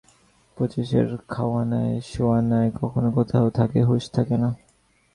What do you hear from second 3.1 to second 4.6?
কোথায় থাকে হুঁশ থাকে না।